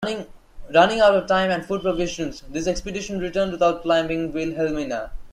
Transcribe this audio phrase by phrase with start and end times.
[0.73, 5.11] Running out of time and food provisions, this expedition returned without climbing Wilhelmina.